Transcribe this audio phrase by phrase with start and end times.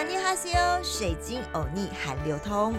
[0.00, 2.74] 安尼哈西欧，水晶欧尼韩流通。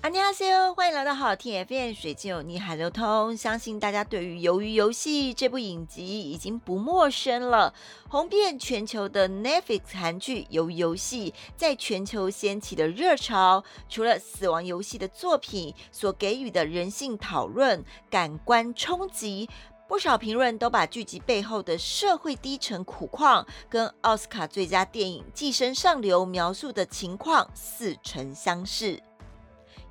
[0.00, 3.36] 安尼哈西欧，欢迎来到好听 FM 水晶欧尼韩流通。
[3.36, 7.74] 相信大家对于《鱿鱼游戏》这部影集已经不陌生了。
[8.08, 19.50] 红遍全球的 Netflix 韩剧《鱿鱼游戏》在全球掀起的热潮，除了死亡游戏的作品所给予的人性讨论、感官冲击。
[19.88, 29.00] 不少评论都把剧集背后的社会低沉苦况，跟奥斯卡最佳电影《寄生上流》描述的情况似曾相识。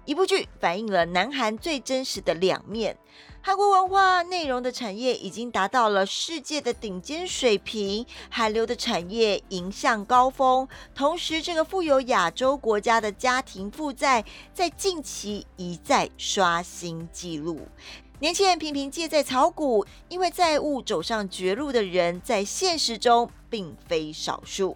[0.05, 2.95] 一部剧反映了南韩最真实的两面。
[3.41, 10.67] 韩国文化内容的产业已经达到了世界的顶尖水平，韩流的产业迎向高峰。
[10.95, 17.67] 同时，这个富有亚洲国家的家庭负债在近期一再刷新纪录。
[18.19, 24.75] 年轻人频频借债炒股，因为债务走上绝路的人，在现实中并非少数。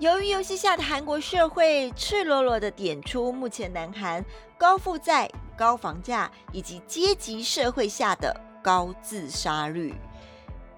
[0.00, 4.24] 由于游戏下的韩国社会，赤裸裸的点出目前南韩
[4.56, 9.94] 高负债、高房价以及阶级社会下的高自杀率。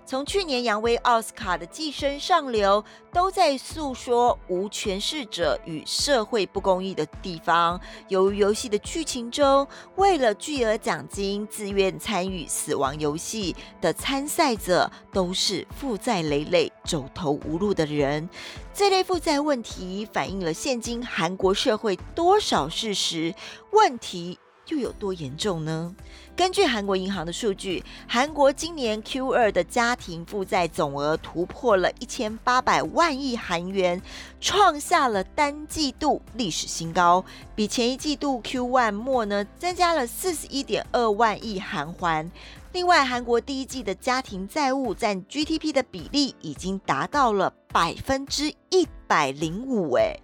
[0.04, 7.80] 从去年扬威奥斯卡的《寄生上流》，都在诉说无权势者与社会不公义的地方。
[8.08, 18.28] 由于游戏的剧情中，为了巨额奖金自愿参与死亡游戏的参赛者，都是负债累累、走投无路的人。
[18.74, 23.34] 这类负债问题反映了现今韩国社会多少事实
[23.70, 24.38] 问题。
[24.68, 25.92] 又有多严重呢？
[26.34, 34.00] 根据韩国银行的数据，韩国今年 Q 二的家庭负债总额突破了一千八百万亿韩元，
[34.40, 37.22] 创下了单季度历史新高，
[37.54, 42.32] 比前一季度 Q one 末呢增加了四十一点二万亿韩元。
[42.72, 50.18] 另外，韩国第一季的家庭债务占 GDP 的比例已经达到了百分之一百零五，哎。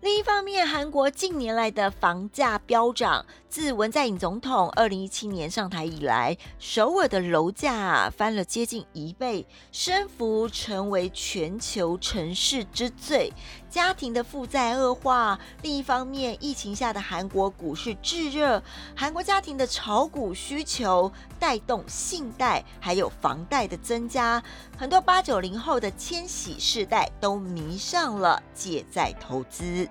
[0.00, 3.26] 另一方面，韩国近年来的房价飙涨。
[3.48, 13.32] 自文在寅总统二零一七年上台以来，首尔的楼价翻了接近一倍，升幅成为全球城市之最。
[13.70, 18.62] 家庭的负债恶化，另一方面，疫情下的韩国股市炙热，
[18.94, 24.42] 韩国家庭的炒股需求带动信贷还有房贷的增加，
[24.76, 29.88] 很多八九零后的千禧世代都迷上了借债投资。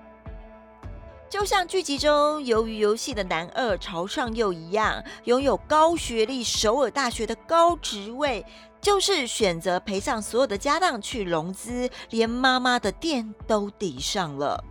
[1.29, 8.45] 就像剧集中鱿鱼游戏的男二朝上佑一样，拥有高学历首尔大学的高职位，
[8.79, 14.63] 就是选择赔上所有的家当去融资，连妈妈的店都抵上了，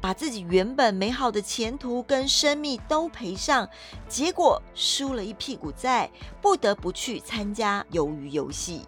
[0.00, 3.68] 把自己原本美好的前途跟生命都赔上，
[4.08, 8.80] 结果输了一屁股债，不得不去参加鱿鱼游戏。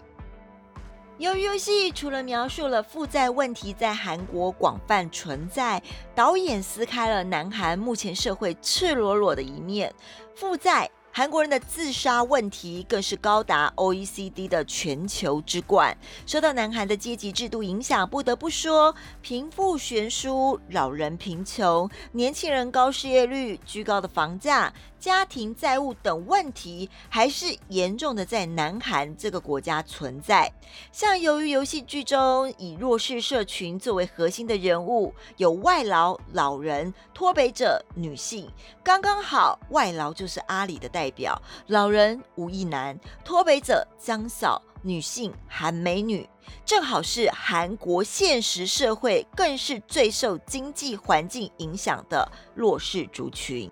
[1.21, 5.83] 由于游戏除了描述了负债问题在韩国广泛存在，
[6.15, 9.95] 导演撕开了南韩目前社会赤裸裸的一面，
[10.35, 10.91] 负债。
[11.13, 15.95] 韩国人的自杀问题更是高达 OECD 的全球之冠。
[16.25, 30.53] 受到南韩的阶级制度影响，不得不说，贫富悬殊、老人贫穷、年轻人高失业率、居高的房价、家庭债务等问题，还是严重的在南韩这个国家存在。
[30.93, 38.49] 像由于游戏剧中以弱势社群作为核心的人物，有外劳、老人、脱北者、女性，
[38.83, 41.01] 刚刚好，外劳就是阿里的代。
[41.11, 46.29] 表老人吴亦男，脱北者江嫂，女性韩美女，
[46.65, 53.69] 正好是韩国现实社会，更是最受经济环境影响的弱势族群。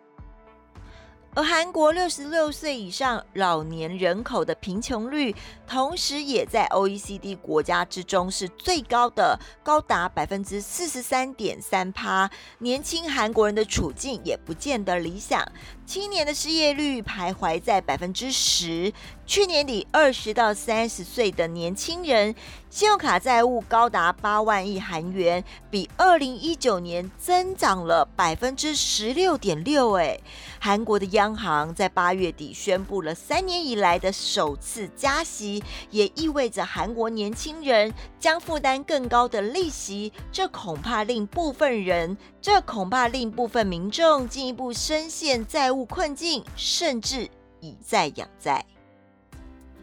[1.38, 5.32] 而韩国六十六岁以上老年人口的贫穷率，
[5.68, 12.30] 同时也在 OECD 国家之中是最高的，高达百分之四十三点三趴。
[12.60, 15.46] 年轻韩国人的处境也不见得理想，
[15.84, 18.90] 青年的失业率徘徊在百分之十。
[19.26, 22.34] 去年底，二十到三十岁的年轻人
[22.70, 29.92] 信用卡债务高达八万亿韩元，比二零一九年增长了百分之十六点六。
[29.98, 30.18] 哎，
[30.58, 35.57] 韩国的央行在八月底宣布了三年以来的首次加息，
[35.90, 40.12] 也意味着韩国年轻人将负担更高的利息。
[40.30, 47.28] 这恐怕令部分人，这恐怕令部分民众进一步深陷债务困境，甚至
[47.60, 48.64] 以债养债。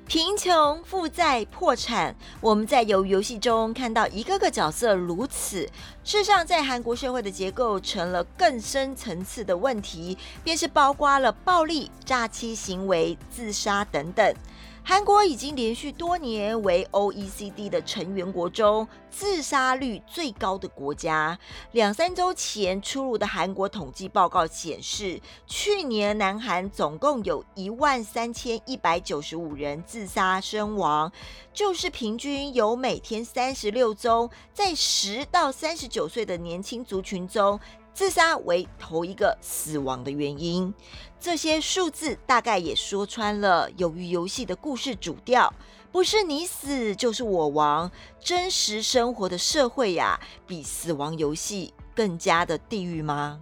[0.07, 5.67] 贫穷、负债、破产，我们在游游戏中看到一个个角色如此。
[6.03, 14.31] 事实上，在韩国社会的结构成了更深层次的问题，便是包括了暴力、诈欺行为、自杀等等。
[14.87, 21.39] 韩国已经连续多年为 OECD 的成员国中自杀率最高的国家。
[21.71, 31.11] 两三周前出炉的韩国统计报告显示，去年南韩总共有一万三千一百九十五人自杀身亡，
[31.51, 37.59] 就是平均有每天三十六宗，在十到三十九岁的年轻族群中。
[37.95, 40.73] 自杀为头一个死亡的原因，
[41.17, 45.53] 这些数字大概也说穿了鱿鱼游戏的故事主调：
[45.93, 47.89] 不是你死就是我亡。
[48.19, 53.39] 真实生活的社会呀，比死亡游戏更加的地狱吗？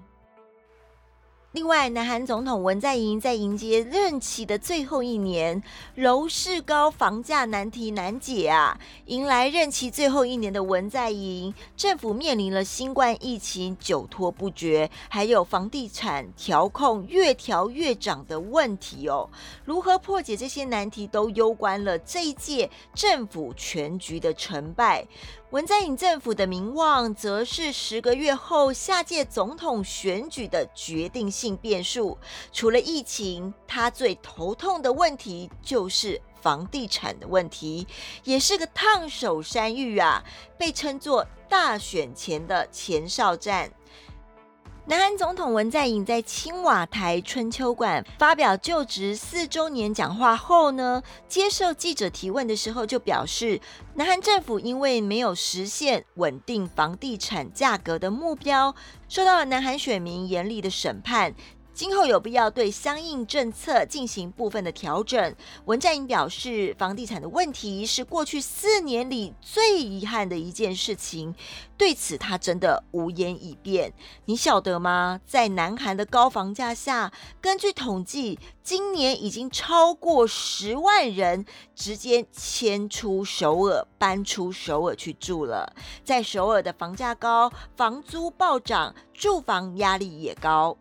[1.54, 5.62] 另外，南韩总统文在寅在迎接任期的最后一年，
[5.94, 8.76] 楼市高、房价难题难解啊！
[9.06, 19.30] 迎来任期最后一年的文在寅，政府面临了新冠疫情久拖不决，还有房地产调控越调越涨的问题哦。
[19.64, 25.06] 如何破解这些难题，都攸关了这一届政府全局的成败。
[25.54, 32.18] 文在寅政府的名望，则是十个月后下届总统选举的决定性变数。
[32.52, 37.86] 除了疫情，他最头痛的问题就是房地产的问题，
[38.24, 40.24] 也是个烫手山芋啊，
[40.58, 43.72] 被称作大选前的前哨战。
[44.86, 53.62] 南韩总统文在寅在青瓦台春秋馆发表就职四周年讲话后呢，接受记者提问的时候就表示，
[53.94, 58.76] 南韩政府因为没有实现稳定房地产价格的目标，
[59.08, 61.34] 受到了南韩选民严厉的审判。
[61.74, 65.36] 今后有必要对相应政策进行部分的调整。
[65.66, 71.34] 文在寅表示，房地产的问题是过去四年里最遗憾的一件事情，
[71.76, 73.92] 对此他真的无言以辩。
[74.26, 75.20] 你晓得吗？
[75.26, 77.12] 在南韩的高房价下，
[77.42, 81.44] 根据统计，今年已经超过十万人
[81.74, 85.74] 直接迁出首尔，搬出首尔去住了。
[86.04, 90.78] 在首尔的房价高，房租暴涨，住房压力也高。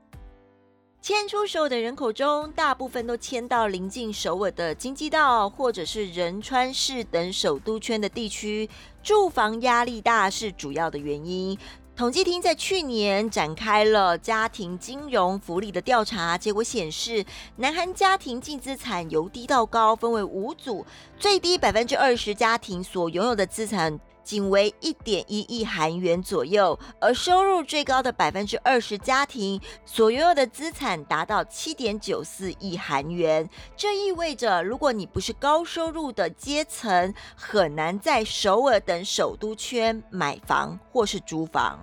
[1.02, 8.70] 迁出首尔的人口中，大部分都迁到临近首尔的京畿道或者是仁川市等首都圈的地区，
[9.02, 11.58] 住房压力大是主要的原因。
[11.96, 17.24] 统计厅在去年展开了家庭金融福利的调查，结果显示，
[17.56, 20.86] 南韩家庭净资产由低到高分为五组，
[21.18, 23.98] 最低百分之二十家庭所拥有的资产。
[24.22, 33.48] 仅为一点一亿韩元左右，而收入最高的百分之二十家庭所拥有的资产达到七点九四亿韩元。
[33.76, 41.78] 这意味着，如果你不是高收入的阶层，很难在首尔等首都圈买房或是租房。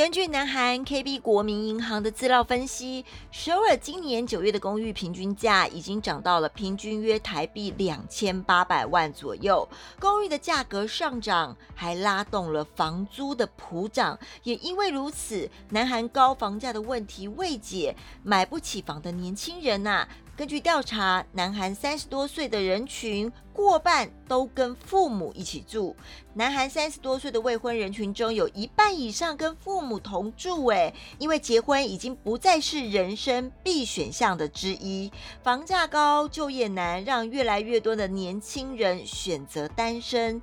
[0.00, 9.68] 根据南韩 KB 国民银行的资料分析，首尔今年九月的公寓平均价已经涨到了平均约台币两千八百万左右。
[9.98, 14.18] 公寓的价格上涨，还拉动了房租的普涨。
[14.42, 20.08] 也因为如此，南韩高房价的问题未解，买不起房的年轻人呐。
[20.36, 25.94] 根据调查，南韩三十多岁的人群过半都跟父母一起住。
[26.32, 35.12] 南韩三十多岁的未婚人群中有一半以上跟父母同住，哎，因为结婚已经不再是人生必选项的之一。
[35.42, 40.40] 房价高、就业难，让越来越多的年轻人选择单身，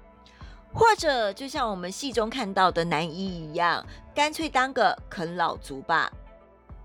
[0.72, 3.84] 或者就像我们戏中看到的男一一样，
[4.14, 6.12] 干脆当个啃老族吧。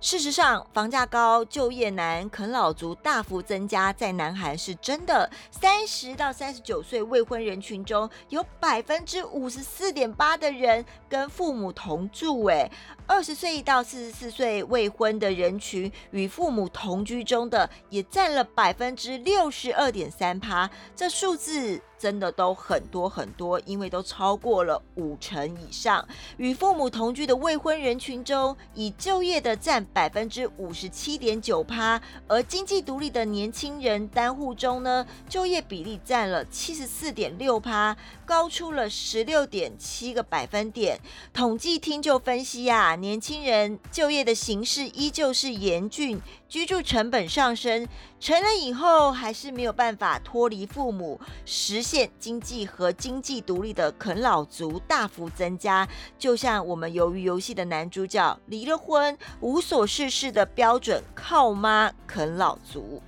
[0.03, 5.31] 事实上，房价高、就业难、啃老族大幅增加，在南韩是真的。
[5.53, 12.69] 三十到三十九岁未婚人群中有百分之五十四点八的人跟父母同住，诶，
[13.07, 21.81] 二十岁到四十四岁未婚的人群与父母同居中的也占了百分之六十二点三趴，这数字。
[22.03, 26.05] 真的都很多很多，因为都超过了五成以上。
[26.37, 40.99] 与父母同居的未婚人群中，以就业的占百分之五十七点九趴，而经济独立的年轻人单户中呢，就业比例占了七十四点六趴，高出了十六点七个百分点。
[41.33, 46.21] 统计厅就分析啊，年轻人就业的形势依旧是严峻。
[46.49, 47.89] 居住成本上升，
[48.23, 55.89] 成人以后还是没有办法脱离父母，实现经济和经济独立的啃老族大幅增加。
[56.17, 63.03] 就像我们鱿鱼游戏的男主角离了婚、无所事事的标准靠妈啃老族。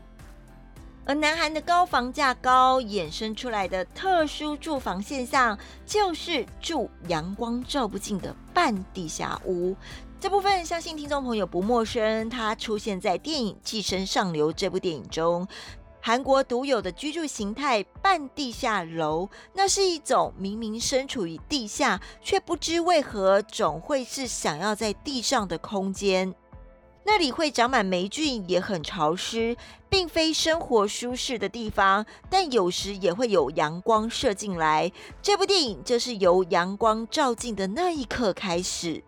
[1.06, 5.56] 而南韩的高房价高衍生出来的特殊住房现象，
[5.87, 9.76] 就是住阳光照不进的半地下屋。
[10.25, 15.47] 这部分相信听众朋友不陌生，它出现在电影《寄生上流》这部电影中。
[16.00, 26.35] 韩国独有的居住形态——半地下楼，那是一种明明身处于地下，却不知为何总会是想要在地上的空间。
[27.04, 29.54] 那里会长满霉菌，也很潮湿，
[29.90, 32.07] 并非生活舒适的地方。
[32.31, 34.90] 但有时也会有阳光射进来。
[35.21, 38.95] 这部电影就是由阳光照进的那一刻开始。《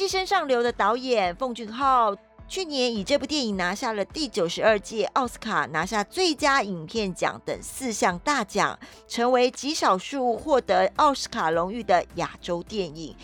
[0.00, 2.16] 寄生上流》的导演奉俊昊。
[2.48, 13.14] 去年以这部电影拿下了第九十二届奥斯卡拿下最佳影片奖等四项大奖，成为极少数获得奥斯卡荣誉的亚洲电影。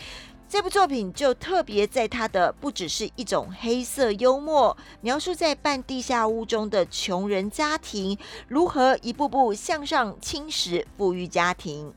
[0.50, 8.18] 这部作品就特别在它的不只是一种黑色幽默，描述在半地下屋中的穷人家庭
[8.48, 11.94] 如何一步步向上侵蚀富裕家庭。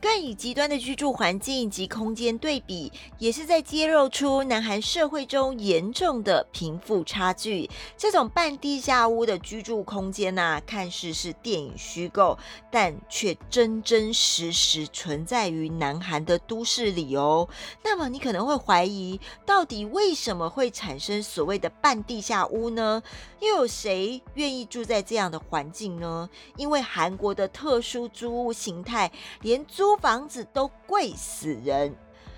[0.00, 7.68] 更以极端的居住环境及空间对比，也是在揭露出南韩社会中严重的贫富差距。
[7.96, 12.38] 这种半地下屋的居住空间呐，看似是电影虚构，
[12.70, 17.48] 但却真真实实存在于南韩的都市里哦。
[17.82, 23.02] 那么你可能会怀疑，到底为什么会产生所谓的半地下屋呢？
[23.40, 26.28] 又有谁愿意住在这样的环境呢？
[26.56, 29.10] 因为韩国的特殊租屋形态，
[29.42, 31.96] 连租租房子都贵死人。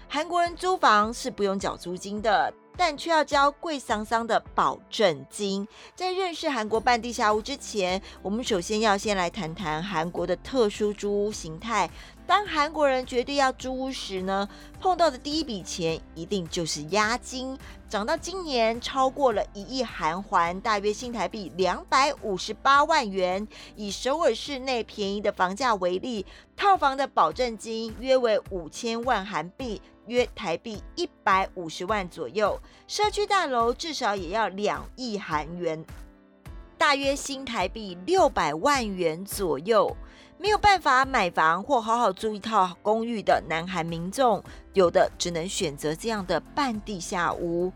[0.08, 5.66] 韩国人租房是不用缴租金的，但却要交贵桑桑的保证金。
[5.96, 11.90] 在认识韩国半地下屋之前，我们首先要先来谈谈韩国的特殊租屋形态。
[12.30, 17.58] 当韩国人决定要租屋时呢，碰到的第一笔钱一定就是押金，
[17.88, 23.48] 涨到今年超过了一亿韩元，大约新台币两百五十八万元。
[23.74, 26.24] 以首尔市内便宜的房价为例，
[26.56, 32.56] 套房的保证金约为五千万韩币，约台币一百五十万左右。
[32.86, 35.84] 社区大楼至少也要两亿韩元，
[36.78, 39.96] 大约新台币六百万元左右。
[40.40, 44.42] 没有办法买房或好好租一套公寓的南韩民众，
[44.72, 47.70] 有的只能选择这样的半地下屋。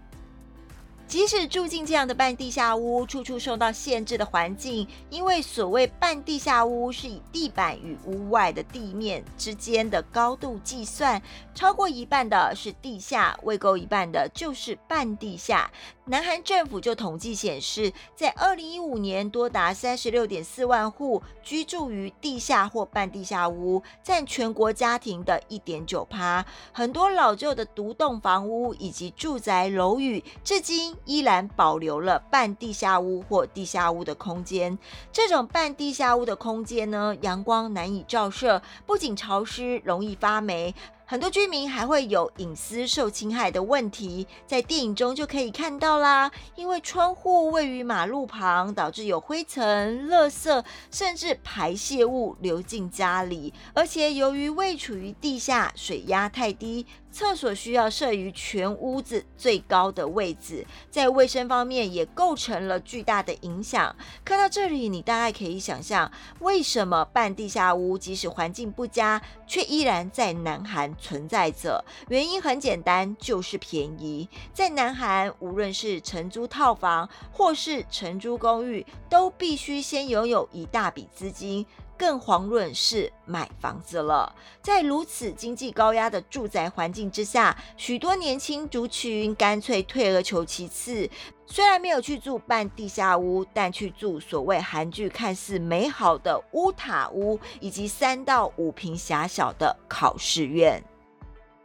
[1.15, 11.23] 即使住进这样的半地下屋，处处受到限制的环境，因为所谓半地下屋是以地板与屋外的地面之间的高度计算，
[11.55, 15.71] 超过一半的是地下，未够一半的就是半地下。
[16.07, 26.45] 南韩政府就统计显示，在二零一五年，多达三十六点四万户居住于地下或半地下屋，占全国家庭的一点九趴。
[26.73, 30.95] 很多老旧的独栋房屋以及住宅楼宇，至今。
[31.05, 34.79] 依然保留了半地下屋或地下屋的空间。
[35.13, 40.75] 这种半地下屋的空间呢，阳光难以照射，不仅潮湿，容易发霉。
[41.07, 46.31] 很多居民还会有隐私受侵害的问题，在电影中就可以看到啦。
[46.57, 53.53] 因为窗户位于马路旁，导致有灰尘、垃圾甚至排泄物流进家里。
[53.75, 63.95] 而且由于位处于地下，水压太低，厕所需要设于全屋子最高的位置，在卫生方面也构成了巨大的影响。
[64.25, 70.93] 看到这里，你大概可以想象，为什么半地下屋即使环境不佳，却依然在南韩。
[70.99, 74.29] 存在着原因很简单，就是便宜。
[74.53, 81.65] 在南韩，无论是承租套房或是承租公寓，都必须先拥有一大笔资金，
[81.97, 84.35] 更遑论是买房子了。
[84.63, 91.09] 在如此经济高压的住宅环境之下，许多年轻族群干脆退而求其次，
[91.47, 100.83] 虽然没有去住半地下屋，但去住所谓韩剧看似美好的乌塔屋，以及三到五平狭小的考试院。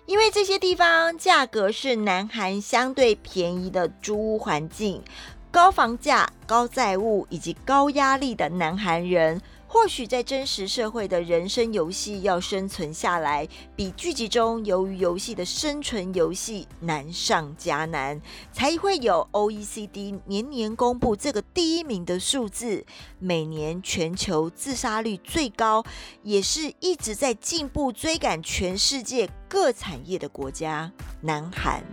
[0.05, 5.03] 因为这些地方价格是南韩相对便宜的租屋环境，
[5.51, 9.39] 高房价、高债务以及高压力的南韩人。
[9.71, 18.19] 或许在真实社会的人生游戏要生存下来，比剧集中由于游戏的生存游戏难上加难，
[18.51, 22.83] 才会有 O E C D 年年公布这个第一名的数字。
[23.19, 25.85] 每年全球自杀率最高，
[26.23, 31.83] 也是一直在进步追赶全世界各产业的国家——南韩。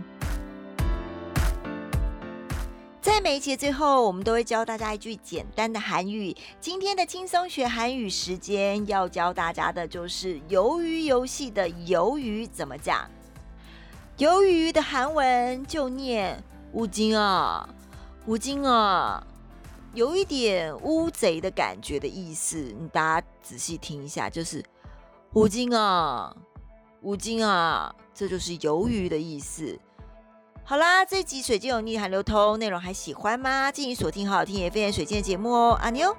[3.17, 6.37] 在每一节最后，我们都会教大家一句简单的韩语。
[6.61, 13.09] 今天的轻松学韩语时间要教大家的就是鱿鱼游戏的鱿鱼怎么讲。
[14.19, 16.43] 鱿鱼的韩文就念
[16.73, 17.67] 乌金啊，
[18.27, 19.25] 乌金啊，
[19.95, 22.57] 有一点乌贼的感觉的意思。
[22.79, 24.63] 你大家仔细听一下，就是
[25.33, 26.37] 乌金啊，
[27.01, 29.79] 乌金啊，这就是鱿鱼的意思。
[30.69, 33.71] 好啦，这一集水晶有逆寒流通内容还喜欢吗？
[33.71, 36.13] 敬请锁定好好听也非常水晶的节目哦，阿妞。